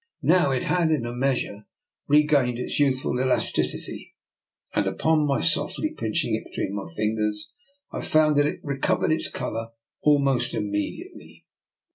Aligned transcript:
Now 0.23 0.49
it 0.49 0.63
had 0.63 0.89
in 0.89 1.05
a 1.05 1.13
measure 1.13 1.67
regained 2.07 2.57
its 2.57 2.79
youthful 2.79 3.19
elasticity, 3.19 4.15
and 4.73 4.87
upon 4.87 5.27
mjy 5.27 5.43
softly 5.43 5.91
pinching 5.91 6.33
it 6.33 6.49
between 6.49 6.73
my 6.73 6.91
fingers 6.91 7.51
I 7.91 7.99
founii 7.99 8.37
that 8.37 8.47
it 8.47 8.61
recovered 8.63 9.11
its 9.11 9.29
colour 9.29 9.73
almost 10.01 10.55
immediately. 10.55 11.45